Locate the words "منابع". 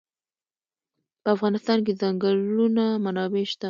3.03-3.43